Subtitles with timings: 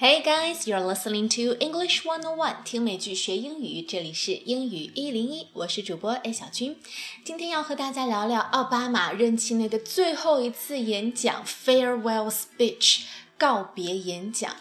[0.00, 6.76] Hey guys, you're listening to English One on One，听美剧学英语，这里是英语一零一，我是主播 A 小军。
[7.24, 13.00] 今天要和大家聊聊奥巴马任期内的最后一次演讲 （farewell speech）
[13.36, 14.54] 告别演讲。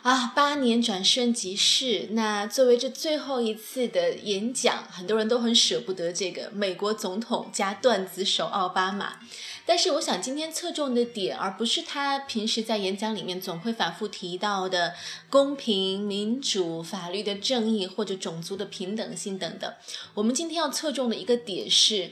[0.00, 2.08] 啊，八年转瞬即逝。
[2.12, 9.16] 那作为这最后一次的演讲，很多人都很舍不得这个美国总统加段子手奥巴马。
[9.68, 14.94] 但是，我想今天侧重的点，而不是他平时在演讲里面总会反复提到的
[15.28, 19.70] 公平、民主、法律的正义或者种族的平等性等等。
[20.14, 22.10] 我们今天要侧重的一个点是。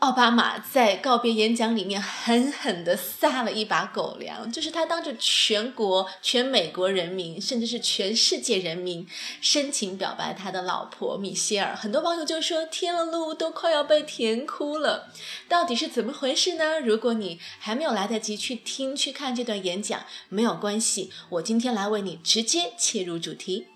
[0.00, 9.08] 奥巴马在告别演讲里面狠狠地撒了一把狗粮，就是他当着全国、全美国人民，甚至是全世界人民，
[9.40, 11.74] 深情表白他的老婆米歇尔。
[11.74, 15.08] 很多网友就说：“天了路都快要被甜哭了，
[15.48, 23.66] 到底是怎么回事呢？”如果你还没有来得及去听、去看这段演讲，没有关系，我今天来为你直接切入主题。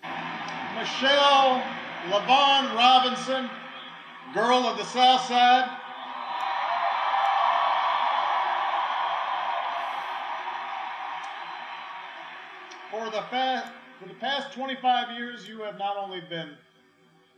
[0.00, 1.60] Michelle
[2.08, 3.63] LeVon Robinson。
[4.34, 5.70] Girl of the South Side.
[12.90, 16.50] For the, fa- for the past 25 years, you have not only been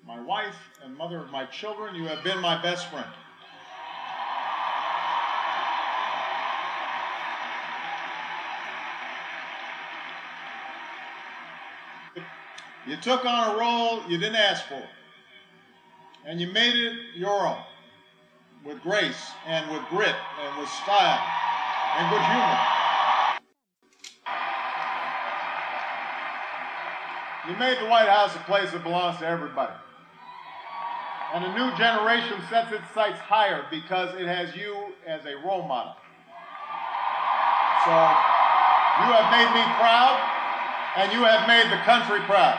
[0.07, 3.07] my wife and mother of my children, you have been my best friend.
[12.87, 14.83] You took on a role you didn't ask for
[16.27, 17.63] and you made it your own
[18.65, 21.21] with grace and with grit and with style
[21.99, 22.59] and good humor.
[27.47, 29.73] You made the White House a place that belongs to everybody.
[31.33, 35.63] And a new generation sets its sights higher because it has you as a role
[35.63, 35.95] model.
[37.87, 37.95] So
[38.99, 40.19] you have made me proud,
[40.97, 42.59] and you have made the country proud.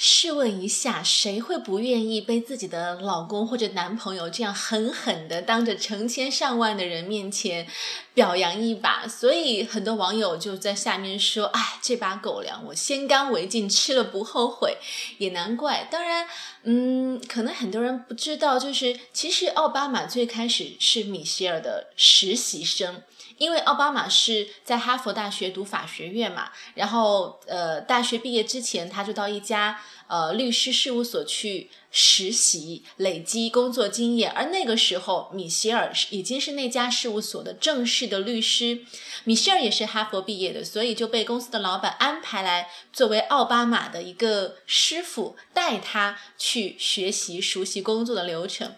[0.00, 7.66] 试问一下，谁会不愿意被自己的老公或者男朋友这样狠狠的当着成千上万的人面前
[8.14, 9.08] 表扬一把？
[9.08, 14.76] 所以很多网友就在下面说：“哎，这把狗粮我先干为敬，吃了不后悔。”
[15.18, 15.88] 也难怪。
[15.90, 16.28] 当然，
[16.62, 23.02] 嗯，可能很多人不知道，就是其实奥巴马最开始是米歇尔的实习生。
[23.38, 34.30] 因为奥巴马是在哈佛大学读法学院嘛，然后呃，大学毕业之前他就到一家呃律师事务所去实习，累积工作经验。
[34.32, 38.80] 而那个时候，米歇尔已经是那家事务所的正式的律师，
[39.24, 48.74] 米歇尔也是哈佛毕业的，所以就被公司的老板安排来作为奥巴马的一个师傅，带他去学习、熟悉工作的流程。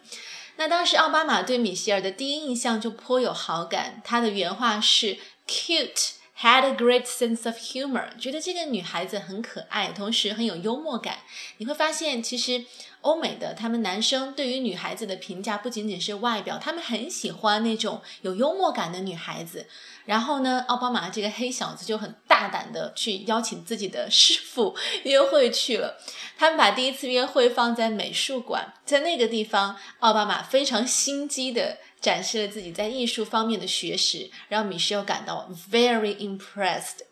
[0.60, 5.16] 那当时奥巴马对米歇尔的第一印象就颇有好感，他的原话是
[5.48, 11.20] “cute, had a great sense of humor”，觉得这个女孩子很可爱，同时很有幽默感。
[11.56, 12.66] 你会发现，其实。
[13.02, 19.66] 欧美的他们男生对于女孩子的评价不仅仅是外表，他们很喜欢那种有幽默感的女孩子。
[20.10, 25.96] 然后呢，奥巴马这个黑小子就很大胆的去邀请自己的师傅约会去了。
[26.36, 37.04] 他们把第一次约会放在美术馆，在那个地方，奥巴马非常心机的展示了自己在艺术方面的学识，让米歇尔感到 very impressed。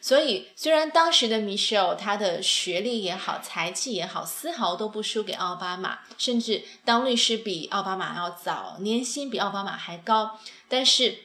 [0.00, 10.38] 所以，虽然当时的 Michelle 她的学历也好，才气也好，丝毫都不输给奥巴马，甚至当律师比奥巴马要早，年薪比奥巴马还高。
[10.68, 11.18] 但是，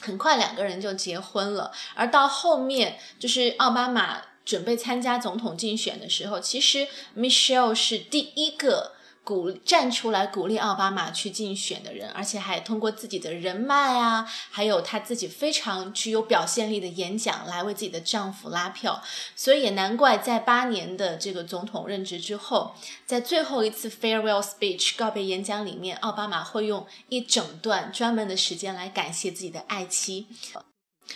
[0.00, 1.70] 很快两个人就结婚了。
[1.94, 8.92] 而到后面，就是奥巴马准备参加总统竞选的时候，其实 Michelle 是第一个。
[9.22, 19.00] 鼓站出来鼓励奥巴马去竞选的人，而且还通过自己的人脉啊，还有他自己非常具有表现力的演讲来为自己的丈夫拉票，
[19.36, 22.74] 所以也难怪在八年的这个总统任职之后，
[23.06, 30.26] 在最后一次 farewell speech 告别演讲里面，奥巴马会用一整段专门的时间来感谢自己的爱妻。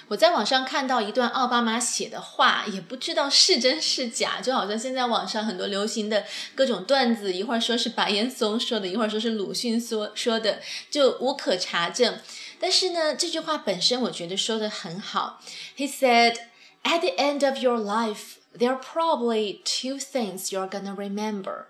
[0.08, 6.24] 我在网上看到一段奥巴马写的话，也不知道是真是假，就好像现在网上很多流行的
[6.54, 10.60] 各种段子，一会儿说是白岩松说的，一会儿说是鲁迅说说的，
[10.90, 12.18] 就无可查证。
[12.60, 15.40] 但是呢，这句话本身我觉得说的很好。
[15.76, 16.36] He said,
[16.82, 21.66] "At the end of your life, there are probably two things you're gonna remember: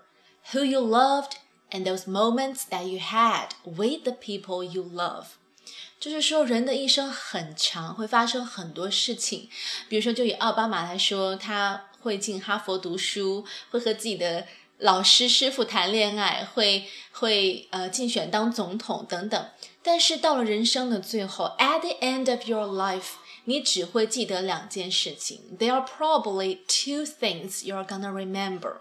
[0.51, 1.31] who you loved
[1.71, 5.37] and those moments that you had with the people you love."
[5.99, 9.49] 就是说，人的一生很长，会发生很多事情。
[9.89, 14.47] 比如说，就以奥巴马来说，他会进哈佛读书，会和自己的
[14.77, 19.49] 老师师傅谈恋爱，会会呃竞选当总统等等。
[19.81, 23.13] 但是到了人生的最后，at the end of your life。
[23.47, 25.55] 你只会记得两件事情。
[25.59, 28.77] There are probably two things you're gonna remember: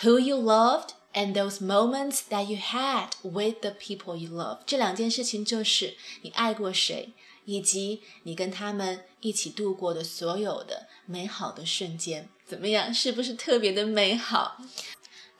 [0.00, 4.58] who you loved and those moments that you had with the people you love。
[4.64, 7.08] 这两件事情就是你爱过谁，
[7.44, 12.28] 以及你跟他们一起度过的所有的美好的瞬间。
[12.46, 12.94] 怎么样？
[12.94, 14.58] 是不是特别的美好？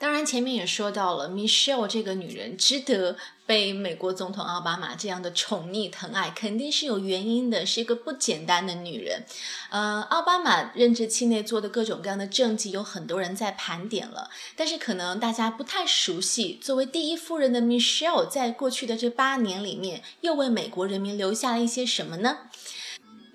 [0.01, 3.17] 当然，前面也说到了，Michelle 这个女人值得
[3.49, 9.25] 被美国总统奥巴马这样的宠溺疼爱，肯定是有原因的，是一个不简单的女人。
[9.71, 16.61] 呃，奥巴马任职期内做的各种各样的政绩，有很多人在盘点了，但是可能大家不太熟悉。
[16.63, 22.41] 作为第一夫人的 Michelle，在过去的这八年里面，又为美国人民留下了一些什么呢？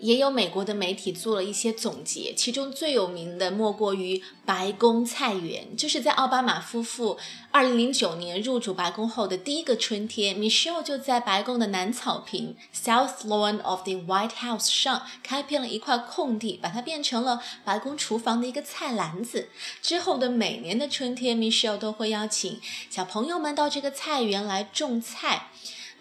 [0.04, 5.78] 也有美国的媒体做了一些总结，其中最有名的莫过于白宫菜园。
[5.78, 7.18] 就是在奥巴马夫妇
[7.52, 19.48] 二零零九年入主白宫后的第一个春天，Michelle 就在白宫的南草坪 （South Lawn of the White House） 上开辟了一块空地，把它变成了白宫厨房的一个菜篮子。
[19.82, 22.60] 之后的每年的春天，Michelle 都会邀请
[22.90, 25.48] 小朋友们到这个菜园来种菜。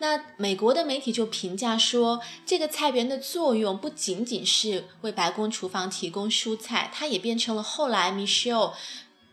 [0.02, 8.72] 那美国的媒体就评价说，这个菜园的作用不仅仅是为白宫厨房提供蔬菜，它也变成了后来 Michelle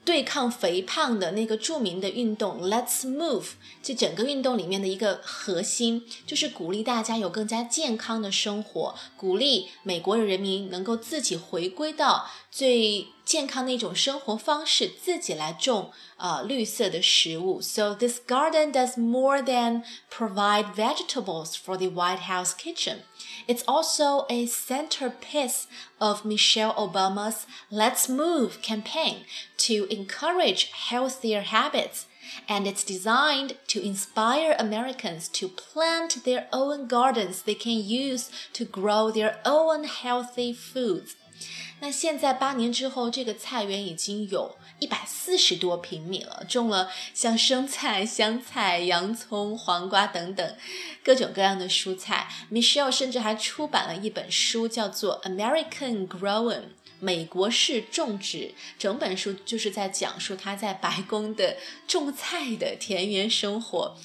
[0.05, 3.53] 对抗肥胖的那个著名的运动 Let's Move。
[3.81, 13.08] 这整个运动里面的一个核心，就是鼓励大家有更加健康的生活，鼓励美国的人民能够自己回归到最。
[13.24, 17.58] 健康的一种生活方式，自己来种呃绿色的食物。
[17.62, 22.98] So this garden does more than provide vegetables for the White House kitchen.
[23.48, 25.62] It's also a centerpiece
[25.96, 29.24] of Michelle Obama's Let's Move campaign
[29.66, 32.04] to encourage healthier habits.
[32.46, 38.66] And it's designed to inspire Americans to plant their own gardens they can use to
[38.66, 41.16] grow their own healthy foods.
[41.81, 50.55] 那现在八年之后，这个菜园已经有一百四十多平米了，种了像生菜、 香菜、洋葱、黄瓜等等
[51.03, 52.27] 各种各样的蔬菜。
[52.51, 56.57] Michelle 甚至还出版了一本书，叫做《American Growing》
[56.99, 58.53] 美国式种植。
[58.77, 61.55] 整本书就是在讲述他在白宫的
[61.87, 63.95] 种菜的田园生活。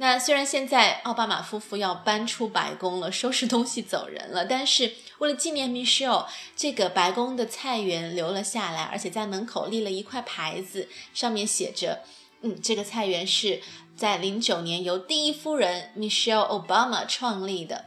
[0.00, 6.26] 那虽然现在奥巴马夫妇要搬出白宫了，收拾东西走人了，但是为了纪念 Michelle，
[6.56, 12.02] 这个白宫的菜园留了下来，而且在门口立了一块牌子，上面写着
[12.42, 13.60] ：“嗯，这个菜园是
[13.96, 17.86] 在零九年由第一夫人 Michelle Obama 创立的，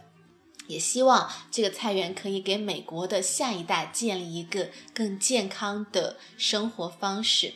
[0.68, 7.54] 也希望这个菜园可以给美国的下一代建立一个更健康的生活方式。”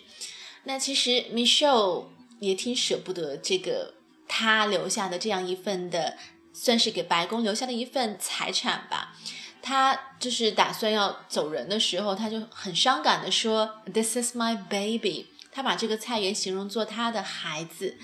[0.67, 2.05] 那其实 Michelle
[2.39, 3.95] 也挺舍不得这个。
[4.27, 6.17] 他留下的这样一份的，
[6.51, 9.15] 算是给白宫留下的一份财产吧。
[9.64, 17.96] 他就是打算要走人的时候，他就很伤感的说：“This is my baby。”他把这个菜园形容做他的孩子。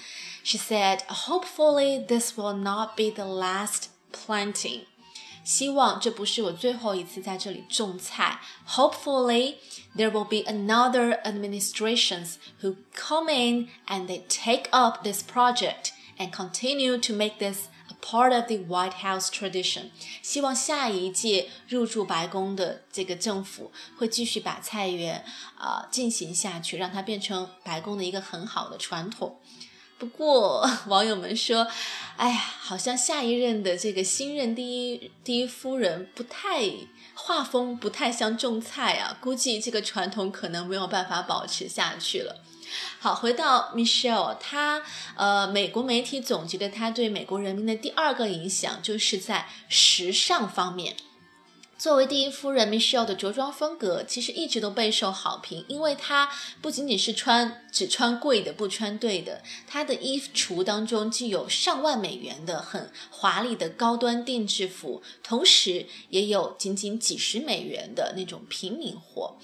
[0.43, 4.83] She said, "Hopefully, this will not be the last planting."
[5.45, 8.41] 希望这不是我最后一次在这里种菜。
[8.71, 9.55] Hopefully,
[9.95, 16.33] there will be another administrations who come in and they take up this project and
[16.33, 17.70] continue to make this a
[18.02, 19.92] part of the White House tradition。
[20.22, 25.24] 希望下一届入驻白宫的这个政府会继续把菜园
[25.58, 29.40] 啊、进行下去，让它变成白宫的一个很好的传统。
[29.98, 31.68] 不过网友们说，
[32.18, 36.64] 哎呀，好像下一任的这个新任第一第一夫人不太
[37.14, 42.44] 画风不太像种菜啊，估计这个传统可能没有办法保持下去了。
[43.04, 44.84] 好，回到 Michelle，她
[45.16, 50.96] 呃，美国媒体总结的她对美国人民的第二个影响，就是在时尚方面。
[51.80, 56.30] 作为第一夫人，Michelle 的着装风格其实一直都备受好评，因为她
[56.62, 69.40] 不仅仅是穿只穿贵的不穿对的，她的衣橱当中既有上万美元的很华丽的高端定制服，同时也有仅仅几十美元的那种平民货。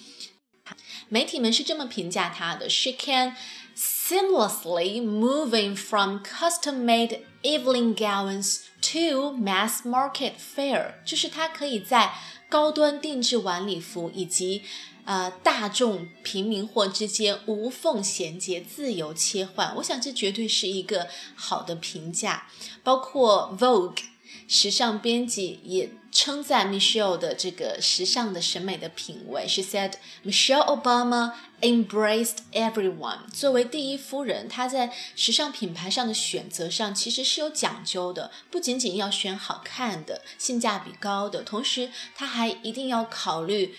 [1.10, 3.36] 媒体们是这么评价她的：She can
[3.76, 12.14] seamlessly moving from custom-made evening gowns to mass market fair，就是她可以在
[12.50, 14.64] 高端定制晚礼服以及
[15.06, 19.76] 呃大众平民货之间无缝衔接、自由切换。
[19.78, 22.48] 我想这绝对是一个好的评价。
[22.84, 24.00] 包括 Vogue。
[24.48, 29.48] 时尚编辑也称赞 Michelle 的这个时尚的审美的品味。
[29.48, 29.94] She said
[30.26, 33.30] Michelle Obama embraced everyone。
[33.34, 43.76] 作为第一夫人，她在时尚品牌上的选择上其实是有讲究的，不仅仅要选好看的、性价比高的，同时她还一定要考虑，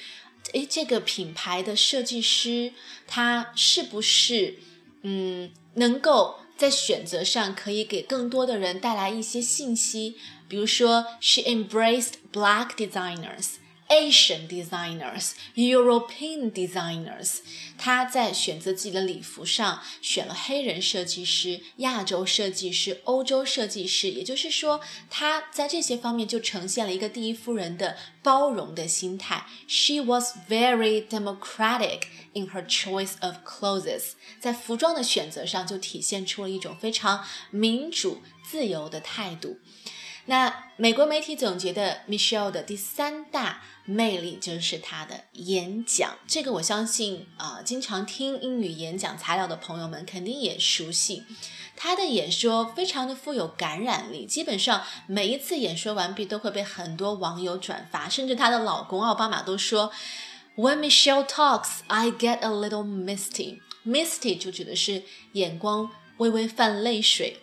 [0.53, 2.73] 诶，这个品牌的设计师
[3.07, 4.59] 他是不是
[5.03, 6.41] 嗯能够。
[6.59, 10.17] 在选择上可以给更多的人带来一些信息，
[10.48, 17.40] 比如说，she embraced black designers。Asian designers, European designers，
[17.78, 24.80] 他在选择自己的礼服上选了黑人设计师、亚洲设计师、欧洲设计师，也就是说，
[25.12, 29.46] 他在这些方面就呈现了一个第一夫人的包容的心态。
[29.68, 39.60] She was very democratic in her choice of clothes，在服装的选择上就体现出了一种非常民主、自由的态度。
[40.29, 51.25] 那美国媒体总结的 Michelle 的第三大魅力就是她的演讲，这个我相信啊，经常听英语演讲材料的朋友们肯定也熟悉。
[51.75, 59.91] 她的演说非常的富有感染力，基本上每一次演说完毕都会被很多网友转发，甚至她的老公奥巴马都说
[60.57, 63.61] ：“When Michelle talks, I get a little misty。
[63.87, 67.39] Misty 就指的是眼光微微泛泪水。”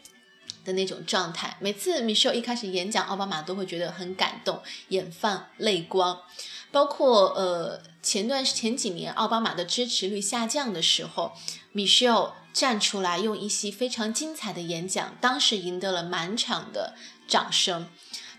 [0.65, 6.19] 的那种状态，每次 Michelle 一开始演讲，奥巴马都会觉得很感动，眼泛泪光。
[6.71, 11.31] 包括呃前段前几年奥巴马的支持率下降的时候
[11.73, 16.95] ，Michelle 站出来用一些非常精彩的演讲，当时赢得了满场的
[17.27, 17.87] 掌声。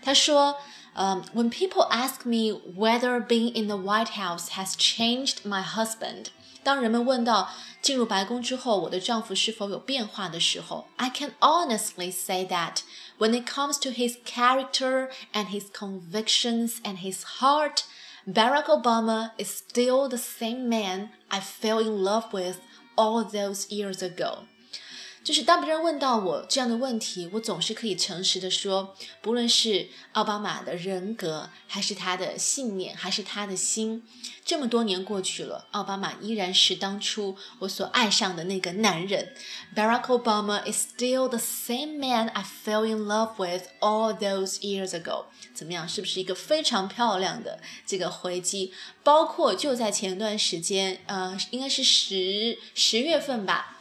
[0.03, 0.57] 他说
[0.93, 6.25] ：“呃，When people ask me whether being in the White House has changed my husband。”
[6.66, 7.50] 当人们问到
[7.80, 12.78] 进入白宫之后，我的丈夫是否有变化的时候，I can honestly say that
[13.18, 17.84] when it comes to his character and his convictions and his heart,
[18.26, 22.58] Barack Obama is still the same man I fell in love with
[22.94, 24.44] all those years ago.
[25.27, 34.07] 就是当别人问到我这样的问题，我总是可以诚实的说，不论是奥巴马的人格，还是他的信念，还是他的心，
[34.45, 39.33] 这么多年过去了，奥巴马依然是当初我所爱上的那个男人。
[39.75, 45.25] Barack Obama is still the same man I fell in love with all those years ago。
[45.53, 48.71] 怎么样，是不是一个非常漂亮的这个回击？
[49.03, 53.73] 包括就在前段时间，呃，应该是十十月份吧。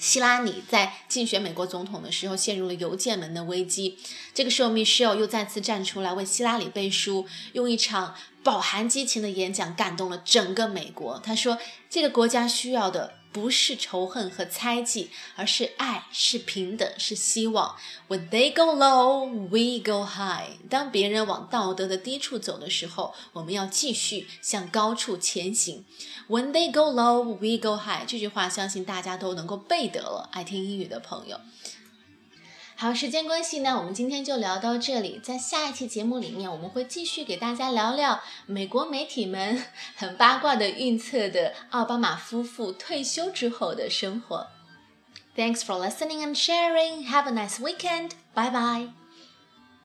[0.00, 3.98] 希拉里在竞选美国总统的时候陷入了邮件门的危机，
[4.32, 11.20] 这个时候 Michelle 又再次站出来为希拉里背书，用一场饱含激情的演讲感动了整个美国。
[11.22, 11.58] 他说
[11.90, 17.76] ：“这个国家需要的。”不是仇恨和猜忌，而是爱，是平等，是希望。
[18.08, 20.58] When they go low, we go high。
[20.68, 25.84] 当别人往道德的低处走的时候，我们要继续向高处前行。
[26.28, 28.04] When they go low, we go high。
[28.06, 30.28] 这句话相信大家都能够背得了。
[30.32, 31.40] 爱听英语的朋友。
[32.80, 35.20] 好，时间关系呢，我们今天就聊到这里。
[35.22, 39.62] 在下一期节目里面，我们会继续给大家聊聊美国媒体们
[39.94, 44.46] 很八卦的预测的奥巴马夫妇退休之后的生活。
[45.36, 47.06] Thanks for listening and sharing.
[47.06, 48.12] Have a nice weekend.
[48.32, 48.99] Bye bye.